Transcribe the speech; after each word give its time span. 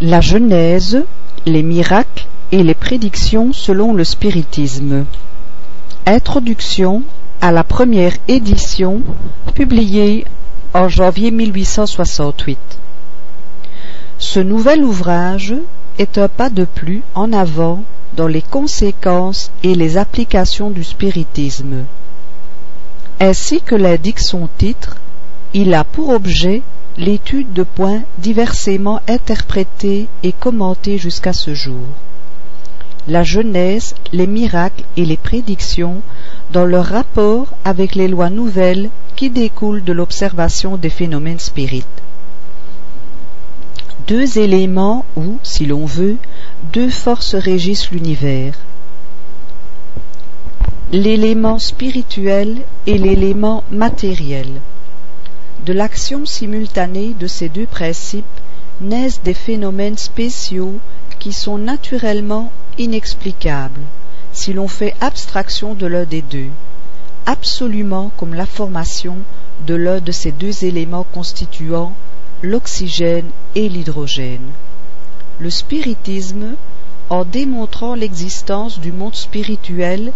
La 0.00 0.20
Genèse, 0.20 1.04
les 1.46 1.62
miracles 1.62 2.26
et 2.50 2.64
les 2.64 2.74
prédictions 2.74 3.52
selon 3.52 3.92
le 3.94 4.02
spiritisme. 4.02 5.04
Introduction 6.04 7.04
à 7.40 7.52
la 7.52 7.62
première 7.62 8.14
édition 8.26 9.02
publiée 9.54 10.24
en 10.74 10.88
janvier 10.88 11.30
1868. 11.30 12.58
Ce 14.18 14.40
nouvel 14.40 14.82
ouvrage 14.82 15.54
est 16.00 16.18
un 16.18 16.28
pas 16.28 16.50
de 16.50 16.64
plus 16.64 17.04
en 17.14 17.32
avant 17.32 17.84
dans 18.16 18.26
les 18.26 18.42
conséquences 18.42 19.52
et 19.62 19.76
les 19.76 19.96
applications 19.96 20.70
du 20.70 20.82
spiritisme. 20.82 21.84
Ainsi 23.20 23.60
que 23.60 23.76
l'indique 23.76 24.18
son 24.18 24.48
titre, 24.58 24.96
il 25.52 25.72
a 25.72 25.84
pour 25.84 26.08
objet 26.08 26.62
l'étude 26.96 27.52
de 27.52 27.64
points 27.64 28.02
diversement 28.18 29.00
interprétés 29.08 30.08
et 30.22 30.32
commentés 30.32 30.98
jusqu'à 30.98 31.32
ce 31.32 31.54
jour. 31.54 31.86
La 33.08 33.22
Genèse, 33.22 33.94
les 34.12 34.26
miracles 34.26 34.84
et 34.96 35.04
les 35.04 35.16
prédictions 35.16 36.02
dans 36.52 36.64
leur 36.64 36.86
rapport 36.86 37.48
avec 37.64 37.94
les 37.94 38.08
lois 38.08 38.30
nouvelles 38.30 38.90
qui 39.16 39.28
découlent 39.28 39.84
de 39.84 39.92
l'observation 39.92 40.76
des 40.76 40.88
phénomènes 40.88 41.38
spirites. 41.38 41.86
Deux 44.06 44.38
éléments 44.38 45.04
ou, 45.16 45.38
si 45.42 45.66
l'on 45.66 45.86
veut, 45.86 46.16
deux 46.72 46.90
forces 46.90 47.34
régissent 47.34 47.90
l'univers. 47.90 48.54
L'élément 50.92 51.58
spirituel 51.58 52.58
et 52.86 52.98
l'élément 52.98 53.64
matériel. 53.70 54.46
De 55.64 55.72
l'action 55.72 56.26
simultanée 56.26 57.14
de 57.18 57.26
ces 57.26 57.48
deux 57.48 57.64
principes 57.64 58.26
naissent 58.82 59.22
des 59.22 59.32
phénomènes 59.32 59.96
spéciaux 59.96 60.74
qui 61.18 61.32
sont 61.32 61.56
naturellement 61.56 62.52
inexplicables 62.76 63.80
si 64.30 64.52
l'on 64.52 64.68
fait 64.68 64.94
abstraction 65.00 65.72
de 65.72 65.86
l'un 65.86 66.04
des 66.04 66.20
deux, 66.20 66.50
absolument 67.24 68.10
comme 68.18 68.34
la 68.34 68.44
formation 68.44 69.16
de 69.66 69.74
l'un 69.74 70.00
de 70.00 70.12
ces 70.12 70.32
deux 70.32 70.66
éléments 70.66 71.06
constituant 71.14 71.94
l'oxygène 72.42 73.30
et 73.54 73.70
l'hydrogène. 73.70 74.50
Le 75.38 75.48
spiritisme, 75.48 76.56
en 77.08 77.24
démontrant 77.24 77.94
l'existence 77.94 78.80
du 78.80 78.92
monde 78.92 79.14
spirituel 79.14 80.12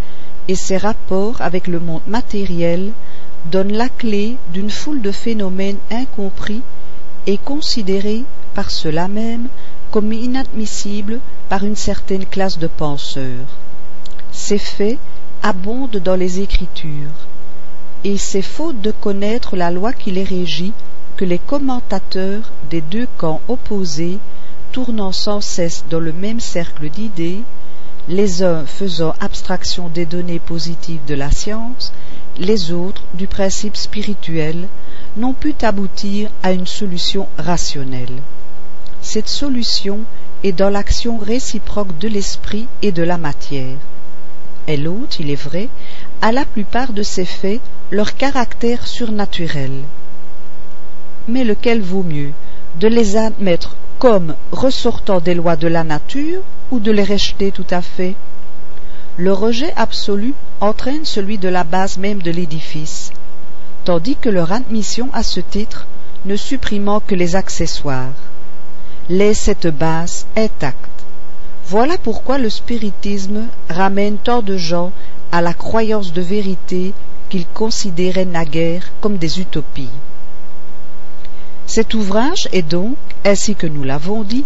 et 0.47 0.57
ses 0.57 0.77
rapports 0.77 1.41
avec 1.41 1.69
le 1.69 1.81
monde 1.81 2.03
matériel, 2.07 2.93
donne 3.47 3.72
la 3.72 3.89
clé 3.89 4.36
d'une 4.53 4.70
foule 4.70 5.03
de 5.03 5.12
phénomènes 5.12 5.78
incompris 5.91 6.62
et 7.27 7.39
considérés 7.39 8.25
par 8.55 8.70
cela 8.70 9.08
même 9.08 9.48
comme 9.91 10.12
inadmissibles 10.12 11.20
par 11.48 11.64
une 11.64 11.77
certaine 11.77 12.27
classe 12.27 12.59
de 12.59 12.66
penseurs. 12.66 13.47
Ces 14.33 14.59
faits 14.59 14.98
abondent 15.42 15.97
dans 15.97 16.16
les 16.16 16.41
Écritures, 16.41 17.27
et 18.05 18.19
c'est 18.19 18.42
faute 18.42 18.81
de 18.81 18.91
connaître 18.91 19.56
la 19.56 19.70
loi 19.70 19.92
qui 19.92 20.11
les 20.11 20.25
régit 20.25 20.72
que 21.16 21.25
les 21.25 21.39
commentateurs 21.39 22.53
des 22.70 22.81
deux 22.81 23.09
camps 23.16 23.41
opposés, 23.48 24.19
tournant 24.72 25.12
sans 25.12 25.41
cesse 25.41 25.84
dans 25.91 26.00
le 26.00 26.12
même 26.12 26.41
cercle 26.41 26.91
d'idées, 26.91 27.42
les 28.09 28.42
uns 28.42 28.64
faisant 28.64 29.14
abstraction 29.20 29.89
des 29.89 30.06
données 30.06 30.39
positives 30.39 31.05
de 31.06 31.14
la 31.14 31.31
science, 31.31 31.92
les 32.39 32.70
autres 32.70 33.03
du 33.14 33.27
principe 33.27 33.77
spirituel, 33.77 34.69
n'ont 35.17 35.33
pu 35.33 35.55
aboutir 35.62 36.31
à 36.42 36.53
une 36.53 36.67
solution 36.67 37.28
rationnelle. 37.36 38.22
Cette 39.03 39.28
solution 39.28 40.00
est 40.44 40.53
dans 40.53 40.70
l'action 40.70 41.19
réciproque 41.19 41.98
de 41.98 42.09
l'esprit 42.09 42.66
et 42.83 42.92
de 42.92 43.03
la 43.03 43.19
matière. 43.19 43.77
Elle 44.66 44.86
ôte, 44.86 45.19
il 45.19 45.31
est 45.31 45.42
vrai, 45.42 45.69
à 46.22 46.31
la 46.31 46.44
plupart 46.44 46.93
de 46.93 47.03
ces 47.03 47.25
faits 47.25 47.60
leur 47.91 48.16
caractère 48.16 48.87
surnaturel. 48.87 49.72
Mais 51.27 51.43
lequel 51.43 51.81
vaut 51.81 52.03
mieux, 52.03 52.32
de 52.78 52.87
les 52.87 53.16
admettre 53.16 53.77
comme 53.98 54.34
ressortant 54.53 55.21
des 55.21 55.34
lois 55.34 55.56
de 55.56 55.66
la 55.66 55.84
nature 55.84 56.43
ou 56.71 56.78
de 56.78 56.93
les 56.93 57.04
rejeter 57.04 57.50
tout 57.50 57.66
à 57.71 57.82
fait 57.82 58.15
Le 59.21 59.33
rejet 59.33 59.73
absolu 59.75 60.33
entraîne 60.61 61.05
celui 61.05 61.39
de 61.39 61.49
la 61.49 61.65
base 61.65 61.99
même 61.99 62.23
de 62.23 62.31
l'édifice, 62.31 63.11
tandis 63.84 64.15
que 64.15 64.29
leur 64.29 64.53
admission 64.53 65.09
à 65.12 65.25
ce 65.25 65.41
titre 65.41 65.89
ne 66.25 66.37
supprimant 66.37 67.01
que 67.01 67.17
les 67.17 67.34
accessoires, 67.34 68.12
laisse 69.09 69.41
cette 69.41 69.67
base 69.67 70.25
intacte. 70.37 70.89
Voilà 71.67 71.99
pourquoi 71.99 72.39
le 72.39 72.49
spiritisme 72.49 73.49
ramène 73.69 74.19
tant 74.19 74.41
de 74.41 74.57
gens 74.57 74.93
à 75.33 75.43
la 75.43 75.53
croyance 75.53 76.12
de 76.12 76.23
vérité 76.23 76.95
qu'ils 77.28 77.47
considéraient 77.47 78.25
naguère 78.25 78.93
comme 79.01 79.17
des 79.17 79.41
utopies. 79.41 79.91
Cet 81.67 81.93
ouvrage 81.93 82.49
est 82.53 82.62
donc, 82.62 82.97
ainsi 83.25 83.57
que 83.57 83.67
nous 83.67 83.83
l'avons 83.83 84.23
dit, 84.23 84.45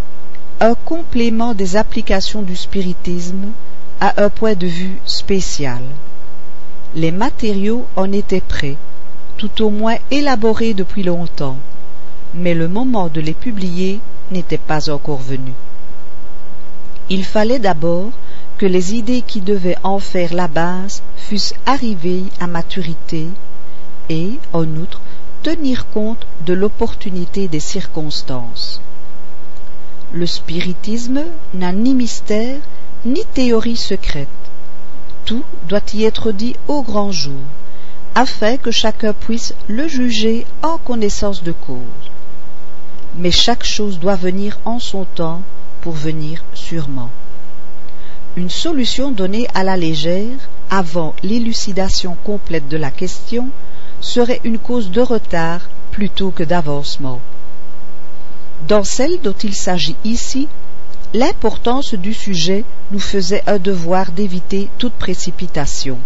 un 0.61 0.75
complément 0.75 1.53
des 1.53 1.77
applications 1.77 2.41
du 2.41 2.56
spiritisme 2.56 3.49
à 4.02 4.24
un 4.24 4.30
point 4.30 4.54
de 4.54 4.66
vue 4.66 5.00
spécial. 5.06 5.80
Les 6.96 7.12
matériaux 7.12 7.86
en 7.94 8.10
étaient 8.10 8.40
prêts, 8.40 8.76
tout 9.36 9.62
au 9.62 9.70
moins 9.70 9.96
élaborés 10.10 10.74
depuis 10.74 11.04
longtemps, 11.04 11.56
mais 12.34 12.52
le 12.52 12.66
moment 12.66 13.06
de 13.06 13.20
les 13.20 13.32
publier 13.32 14.00
n'était 14.32 14.58
pas 14.58 14.90
encore 14.90 15.20
venu. 15.20 15.52
Il 17.10 17.24
fallait 17.24 17.60
d'abord 17.60 18.10
que 18.58 18.66
les 18.66 18.96
idées 18.96 19.22
qui 19.22 19.40
devaient 19.40 19.78
en 19.84 20.00
faire 20.00 20.34
la 20.34 20.48
base 20.48 21.00
fussent 21.16 21.54
arrivées 21.64 22.24
à 22.40 22.48
maturité 22.48 23.28
et, 24.08 24.32
en 24.52 24.66
outre, 24.66 25.00
tenir 25.44 25.88
compte 25.90 26.26
de 26.44 26.54
l'opportunité 26.54 27.46
des 27.46 27.60
circonstances. 27.60 28.80
Le 30.12 30.26
spiritisme 30.26 31.22
n'a 31.54 31.72
ni 31.72 31.94
mystère 31.94 32.58
ni 33.04 33.24
théorie 33.34 33.76
secrète. 33.76 34.28
Tout 35.24 35.44
doit 35.68 35.82
y 35.94 36.04
être 36.04 36.32
dit 36.32 36.56
au 36.68 36.82
grand 36.82 37.12
jour, 37.12 37.40
afin 38.14 38.56
que 38.56 38.70
chacun 38.70 39.12
puisse 39.12 39.54
le 39.68 39.88
juger 39.88 40.46
en 40.62 40.78
connaissance 40.78 41.42
de 41.42 41.52
cause. 41.52 41.78
Mais 43.16 43.30
chaque 43.30 43.64
chose 43.64 43.98
doit 43.98 44.16
venir 44.16 44.58
en 44.64 44.78
son 44.78 45.04
temps 45.04 45.42
pour 45.80 45.92
venir 45.92 46.44
sûrement. 46.54 47.10
Une 48.36 48.50
solution 48.50 49.10
donnée 49.10 49.46
à 49.54 49.62
la 49.64 49.76
légère, 49.76 50.38
avant 50.70 51.14
l'élucidation 51.22 52.16
complète 52.24 52.69
de 52.69 52.76
la 52.76 52.90
question, 52.90 53.48
serait 54.00 54.40
une 54.44 54.58
cause 54.58 54.90
de 54.90 55.02
retard 55.02 55.60
plutôt 55.90 56.30
que 56.30 56.42
d'avancement. 56.42 57.20
Dans 58.69 58.84
celle 58.84 59.20
dont 59.20 59.34
il 59.42 59.54
s'agit 59.54 59.96
ici, 60.04 60.48
l'importance 61.15 61.95
du 61.95 62.15
sujet 62.15 62.65
nous 62.91 62.99
faisait 62.99 63.43
un 63.47 63.59
devoir 63.59 64.12
d'éviter 64.12 64.69
toute 64.78 64.95
précipitation. 64.95 65.99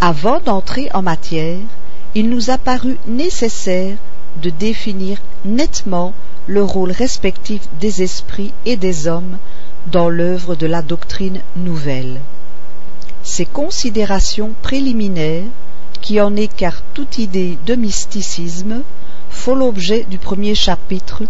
Avant 0.00 0.40
d'entrer 0.40 0.90
en 0.92 1.02
matière, 1.02 1.58
il 2.14 2.28
nous 2.28 2.50
a 2.50 2.58
paru 2.58 2.98
nécessaire 3.06 3.96
de 4.42 4.50
définir 4.50 5.18
nettement 5.44 6.12
le 6.46 6.62
rôle 6.62 6.92
respectif 6.92 7.62
des 7.80 8.02
esprits 8.02 8.52
et 8.66 8.76
des 8.76 9.06
hommes 9.06 9.38
dans 9.86 10.08
l'œuvre 10.08 10.56
de 10.56 10.66
la 10.66 10.82
doctrine 10.82 11.40
nouvelle. 11.56 12.20
Ces 13.22 13.46
considérations 13.46 14.52
préliminaires, 14.62 15.44
qui 16.02 16.20
en 16.20 16.36
écartent 16.36 16.84
toute 16.92 17.16
idée 17.16 17.56
de 17.64 17.74
mysticisme, 17.74 18.82
font 19.30 19.54
l'objet 19.54 20.04
du 20.04 20.18
premier 20.18 20.54
chapitre 20.54 21.22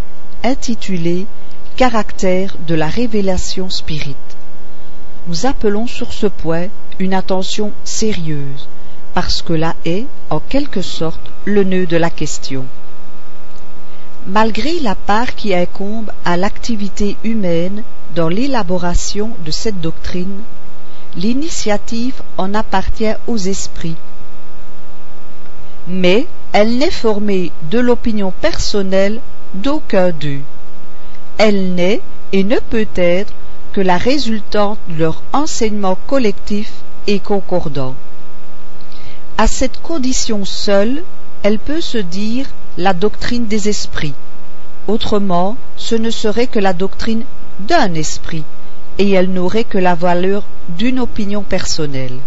intitulé 0.43 1.27
Caractère 1.77 2.55
de 2.69 2.77
la 2.77 2.87
révélation 2.87 3.69
spirite. 3.69 4.17
Nous 5.27 5.45
appelons 5.45 5.89
sur 5.89 6.13
ce 6.13 6.29
point 6.29 6.69
une 7.01 7.13
attention 7.13 7.73
sérieuse, 7.83 8.69
parce 9.13 9.43
que 9.43 9.55
là 9.55 9.75
est, 9.85 10.07
en 10.31 10.39
quelque 10.39 10.83
sorte, 10.83 11.33
le 11.45 11.65
nœud 11.65 11.87
de 11.87 11.97
la 11.97 12.11
question. 12.11 12.65
Malgré 14.25 14.79
la 14.79 14.95
part 14.95 15.35
qui 15.35 15.53
incombe 15.53 16.13
à 16.25 16.37
l'activité 16.37 17.17
humaine 17.25 17.83
dans 18.15 18.29
l'élaboration 18.29 19.33
de 19.45 19.51
cette 19.51 19.81
doctrine, 19.81 20.43
l'initiative 21.17 22.23
en 22.39 22.55
appartient 22.55 23.17
aux 23.27 23.37
esprits. 23.37 23.97
Mais 25.89 26.29
elle 26.53 26.79
n'est 26.79 26.93
formée 26.93 27.51
de 27.69 27.81
l'opinion 27.81 28.31
personnelle 28.31 29.21
d'aucun 29.55 30.13
d'eux. 30.13 30.43
Elle 31.47 31.75
n'est 31.75 32.01
et 32.33 32.43
ne 32.43 32.59
peut 32.59 32.89
être 32.95 33.35
que 33.75 33.83
la 33.83 33.99
résultante 33.99 34.79
de 34.89 34.95
leur 34.95 35.23
enseignement 35.35 35.99
collectif 36.07 36.73
et 37.07 37.19
concordant. 37.19 37.95
À 39.37 39.47
cette 39.47 39.83
condition 39.83 40.47
seule, 40.47 41.03
elle 41.43 41.59
peut 41.59 41.83
se 41.83 41.99
dire 41.99 42.47
la 42.79 42.95
doctrine 42.95 43.45
des 43.45 43.69
esprits, 43.69 44.15
Autrement, 44.89 45.59
ce 45.77 45.95
ne 45.95 46.09
serait 46.09 46.47
que 46.47 46.59
la 46.59 46.73
doctrine 46.73 47.25
d'un 47.61 47.93
esprit, 47.93 48.45
et 48.97 49.11
elle 49.11 49.31
n'aurait 49.31 49.65
que 49.65 49.77
la 49.77 49.95
valeur 49.95 50.45
d'une 50.71 50.99
opinion 50.99 51.43
personnelle. 51.43 52.21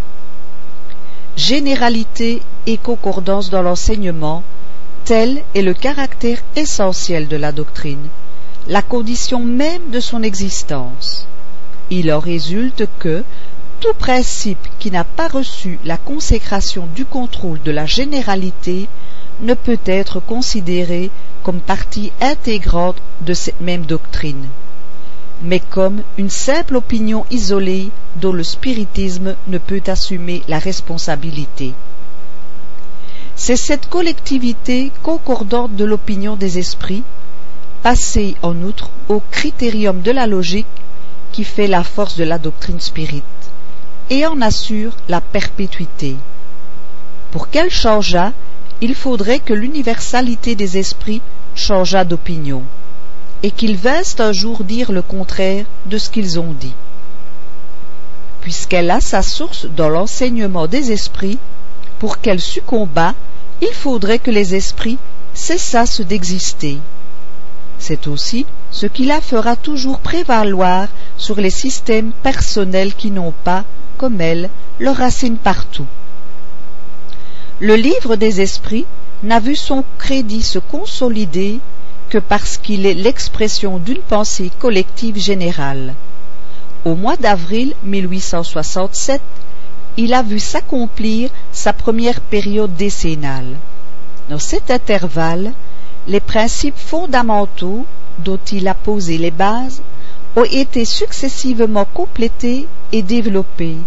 Généralité 1.35 2.43
et 2.67 2.77
concordance 2.77 3.49
dans 3.49 3.63
l'enseignement, 3.63 4.43
tel 5.05 5.41
est 5.55 5.63
le 5.63 5.73
caractère 5.73 6.37
essentiel 6.55 7.27
de 7.27 7.37
la 7.37 7.51
doctrine, 7.51 8.09
la 8.67 8.81
condition 8.81 9.39
même 9.39 9.89
de 9.91 9.99
son 9.99 10.23
existence. 10.23 11.25
Il 11.89 12.11
en 12.11 12.19
résulte 12.19 12.85
que 12.99 13.23
tout 13.79 13.93
principe 13.93 14.67
qui 14.79 14.91
n'a 14.91 15.03
pas 15.03 15.27
reçu 15.27 15.79
la 15.85 15.97
consécration 15.97 16.87
du 16.95 17.05
contrôle 17.05 17.61
de 17.63 17.71
la 17.71 17.85
généralité 17.85 18.89
ne 19.41 19.53
peut 19.53 19.79
être 19.85 20.19
considéré 20.19 21.11
comme 21.43 21.59
partie 21.59 22.11
intégrante 22.19 22.97
de 23.21 23.33
cette 23.33 23.61
même 23.61 23.85
doctrine, 23.85 24.47
mais 25.43 25.61
comme 25.61 26.01
une 26.17 26.29
simple 26.29 26.75
opinion 26.75 27.25
isolée 27.31 27.91
dont 28.17 28.33
le 28.33 28.43
spiritisme 28.43 29.35
ne 29.47 29.57
peut 29.59 29.83
assumer 29.87 30.43
la 30.47 30.59
responsabilité. 30.59 31.73
C'est 33.35 33.55
cette 33.55 33.87
collectivité 33.87 34.91
concordante 35.03 35.75
de 35.75 35.85
l'opinion 35.85 36.35
des 36.35 36.57
esprits, 36.57 37.03
passée 37.87 38.35
en 38.41 38.63
outre 38.63 38.89
au 39.07 39.21
critérium 39.31 40.01
de 40.01 40.11
la 40.11 40.27
logique, 40.27 40.77
qui 41.31 41.45
fait 41.45 41.67
la 41.67 41.85
force 41.85 42.17
de 42.17 42.25
la 42.25 42.37
doctrine 42.37 42.81
spirite 42.81 43.23
et 44.09 44.25
en 44.25 44.41
assure 44.41 44.97
la 45.07 45.21
perpétuité. 45.21 46.17
Pour 47.31 47.49
qu'elle 47.49 47.69
changeât, 47.69 48.33
il 48.81 48.93
faudrait 48.93 49.39
que 49.39 49.53
l'universalité 49.53 50.53
des 50.53 50.77
esprits 50.77 51.21
changeât 51.55 52.03
d'opinion, 52.03 52.63
et 53.41 53.51
qu'ils 53.51 53.77
vinssent 53.77 54.19
un 54.19 54.33
jour 54.33 54.65
dire 54.65 54.91
le 54.91 55.01
contraire 55.01 55.65
de 55.85 55.97
ce 55.97 56.09
qu'ils 56.09 56.41
ont 56.41 56.51
dit. 56.51 56.75
Puisqu'elle 58.41 58.91
a 58.91 58.99
sa 58.99 59.21
source 59.21 59.65
dans 59.65 59.87
l'enseignement 59.87 60.67
des 60.67 60.91
esprits, 60.91 61.39
pour 61.99 62.19
qu'elle 62.19 62.41
succombât, 62.41 63.15
il 63.61 63.71
faudrait 63.71 64.19
que 64.19 64.31
les 64.31 64.55
esprits 64.55 64.97
cessassent 65.33 66.01
d'exister. 66.01 66.79
C'est 67.79 68.07
aussi 68.07 68.45
ce 68.71 68.85
qui 68.85 69.05
la 69.05 69.21
fera 69.21 69.55
toujours 69.55 69.99
prévaloir 69.99 70.87
sur 71.17 71.39
les 71.39 71.49
systèmes 71.49 72.11
personnels 72.23 72.93
qui 72.93 73.11
n'ont 73.11 73.33
pas, 73.43 73.63
comme 73.97 74.21
elle, 74.21 74.49
leur 74.79 74.97
racine 74.97 75.37
partout. 75.37 75.85
Le 77.59 77.75
livre 77.75 78.15
des 78.15 78.41
esprits 78.41 78.85
n'a 79.23 79.39
vu 79.39 79.55
son 79.55 79.83
crédit 79.97 80.43
se 80.43 80.59
consolider 80.59 81.59
que 82.09 82.17
parce 82.17 82.57
qu'il 82.57 82.85
est 82.85 82.93
l'expression 82.93 83.79
d'une 83.79 84.01
pensée 84.01 84.51
collective 84.59 85.17
générale. 85.17 85.95
Au 86.85 86.95
mois 86.95 87.17
d'avril 87.17 87.73
1867, 87.83 89.21
il 89.97 90.13
a 90.13 90.21
vu 90.21 90.39
s'accomplir 90.39 91.29
sa 91.51 91.73
première 91.73 92.21
période 92.21 92.75
décennale. 92.75 93.55
Dans 94.29 94.39
cet 94.39 94.69
intervalle, 94.69 95.53
les 96.07 96.19
principes 96.21 96.77
fondamentaux 96.77 97.85
dont 98.19 98.39
il 98.51 98.67
a 98.67 98.73
posé 98.73 99.17
les 99.17 99.31
bases 99.31 99.81
ont 100.35 100.45
été 100.45 100.85
successivement 100.85 101.85
complétés 101.93 102.67
et 102.91 103.01
développés 103.01 103.77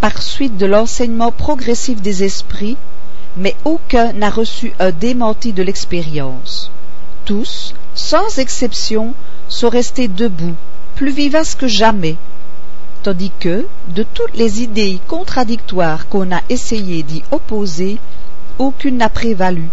par 0.00 0.20
suite 0.20 0.56
de 0.56 0.66
l'enseignement 0.66 1.32
progressif 1.32 2.02
des 2.02 2.24
esprits, 2.24 2.76
mais 3.36 3.56
aucun 3.64 4.12
n'a 4.12 4.28
reçu 4.28 4.74
un 4.78 4.90
démenti 4.90 5.52
de 5.52 5.62
l'expérience. 5.62 6.70
Tous, 7.24 7.74
sans 7.94 8.38
exception, 8.38 9.14
sont 9.48 9.70
restés 9.70 10.08
debout, 10.08 10.56
plus 10.94 11.10
vivaces 11.10 11.54
que 11.54 11.68
jamais, 11.68 12.16
tandis 13.02 13.32
que, 13.40 13.66
de 13.88 14.02
toutes 14.02 14.36
les 14.36 14.62
idées 14.62 15.00
contradictoires 15.06 16.08
qu'on 16.08 16.32
a 16.32 16.42
essayé 16.48 17.02
d'y 17.02 17.22
opposer, 17.30 17.98
aucune 18.58 18.98
n'a 18.98 19.08
prévalu, 19.08 19.70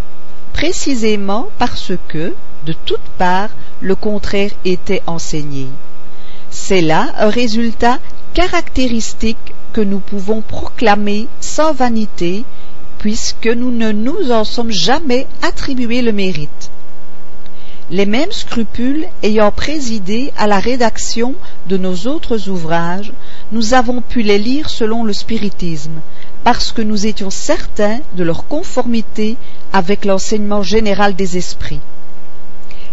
précisément 0.53 1.49
parce 1.57 1.93
que, 2.07 2.33
de 2.65 2.73
toutes 2.85 2.99
parts, 3.17 3.49
le 3.79 3.95
contraire 3.95 4.51
était 4.65 5.01
enseigné. 5.07 5.67
C'est 6.49 6.81
là 6.81 7.13
un 7.17 7.29
résultat 7.29 7.99
caractéristique 8.33 9.53
que 9.73 9.81
nous 9.81 9.99
pouvons 9.99 10.41
proclamer 10.41 11.27
sans 11.39 11.73
vanité, 11.73 12.43
puisque 12.99 13.47
nous 13.47 13.71
ne 13.71 13.91
nous 13.91 14.31
en 14.31 14.43
sommes 14.43 14.71
jamais 14.71 15.27
attribué 15.41 16.01
le 16.01 16.11
mérite. 16.11 16.69
Les 17.91 18.05
mêmes 18.05 18.31
scrupules 18.31 19.05
ayant 19.21 19.51
présidé 19.51 20.31
à 20.37 20.47
la 20.47 20.61
rédaction 20.61 21.35
de 21.67 21.75
nos 21.75 22.07
autres 22.07 22.47
ouvrages, 22.47 23.11
nous 23.51 23.73
avons 23.73 23.99
pu 23.99 24.21
les 24.21 24.39
lire 24.39 24.69
selon 24.69 25.03
le 25.03 25.11
spiritisme, 25.11 25.99
parce 26.45 26.71
que 26.71 26.81
nous 26.81 27.05
étions 27.05 27.29
certains 27.29 27.99
de 28.15 28.23
leur 28.23 28.47
conformité 28.47 29.35
avec 29.73 30.05
l'enseignement 30.05 30.63
général 30.63 31.17
des 31.17 31.37
esprits. 31.37 31.81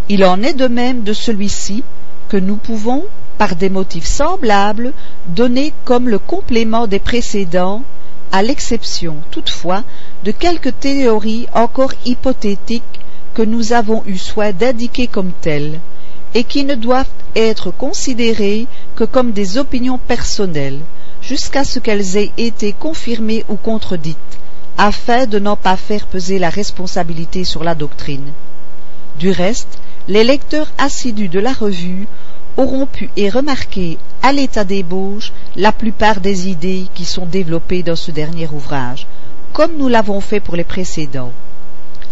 Il 0.08 0.24
en 0.24 0.42
est 0.42 0.54
de 0.54 0.66
même 0.66 1.04
de 1.04 1.12
celui-ci 1.12 1.84
que 2.28 2.36
nous 2.36 2.56
pouvons, 2.56 3.04
par 3.38 3.54
des 3.54 3.70
motifs 3.70 4.04
semblables, 4.04 4.92
donner 5.28 5.72
comme 5.84 6.08
le 6.08 6.18
complément 6.18 6.88
des 6.88 6.98
précédents, 6.98 7.84
à 8.32 8.42
l'exception 8.42 9.18
toutefois 9.30 9.84
de 10.24 10.32
quelques 10.32 10.76
théories 10.80 11.46
encore 11.54 11.92
hypothétiques 12.04 12.97
que 13.38 13.43
nous 13.44 13.73
avons 13.73 14.02
eu 14.05 14.19
soin 14.19 14.50
d'indiquer 14.50 15.06
comme 15.06 15.31
telles, 15.31 15.79
et 16.35 16.43
qui 16.43 16.64
ne 16.64 16.75
doivent 16.75 17.06
être 17.37 17.70
considérées 17.70 18.67
que 18.96 19.05
comme 19.05 19.31
des 19.31 19.58
opinions 19.58 19.96
personnelles, 19.96 20.81
jusqu'à 21.23 21.62
ce 21.62 21.79
qu'elles 21.79 22.17
aient 22.17 22.32
été 22.37 22.73
confirmées 22.73 23.44
ou 23.49 23.55
contredites, 23.55 24.35
afin 24.76 25.26
de 25.26 25.38
n'en 25.38 25.55
pas 25.55 25.76
faire 25.76 26.08
peser 26.08 26.40
la 26.40 26.50
responsabilité 26.50 27.44
sur 27.44 27.62
la 27.62 27.76
doctrine. 27.76 28.32
Du 29.20 29.31
reste, 29.31 29.79
les 30.08 30.25
lecteurs 30.25 30.73
assidus 30.76 31.29
de 31.29 31.38
la 31.38 31.52
revue 31.52 32.08
auront 32.56 32.87
pu 32.87 33.08
y 33.17 33.31
remarquer 33.31 33.99
à 34.20 34.32
l'état 34.32 34.64
d'ébauche 34.64 35.32
la 35.55 35.70
plupart 35.70 36.20
des 36.20 36.49
idées 36.49 36.87
qui 36.93 37.05
sont 37.05 37.26
développées 37.26 37.84
dans 37.84 37.94
ce 37.94 38.11
dernier 38.11 38.49
ouvrage, 38.52 39.06
comme 39.52 39.76
nous 39.76 39.87
l'avons 39.87 40.20
fait 40.20 40.41
pour 40.41 40.56
les 40.56 40.64
précédents. 40.64 41.31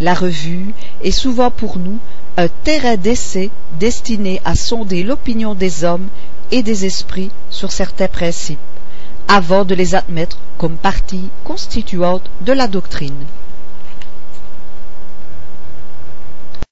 La 0.00 0.12
revue 0.12 0.75
est 1.02 1.10
souvent 1.10 1.50
pour 1.50 1.78
nous 1.78 1.98
un 2.37 2.48
terrain 2.48 2.96
d'essai 2.96 3.50
destiné 3.81 4.43
à 4.44 4.54
sonder 4.54 5.03
l'opinion 5.03 5.55
des 5.55 5.84
hommes 5.84 6.08
et 6.50 6.62
des 6.62 6.84
esprits 6.84 7.31
sur 7.48 7.72
certains 7.72 8.08
principes, 8.08 8.58
avant 9.26 9.65
de 9.65 9.74
les 9.74 9.94
admettre 9.94 10.38
comme 10.58 10.76
partie 10.76 11.31
constituante 11.44 12.29
de 12.43 12.53
la 12.53 12.69
doctrine. 12.69 13.24